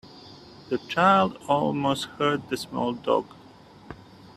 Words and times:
The 0.69 0.79
child 0.87 1.37
almost 1.47 2.05
hurt 2.17 2.49
the 2.49 2.57
small 2.57 2.93
dog. 2.93 3.27